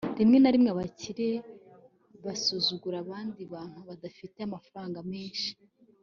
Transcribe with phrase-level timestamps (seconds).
[0.19, 1.29] rimwe na rimwe abakire
[2.25, 5.51] basuzugura abandi bantu badafite amafaranga menshi